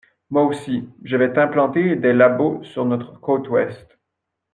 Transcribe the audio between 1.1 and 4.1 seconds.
vais t’implanter des labos sur notre côte ouest.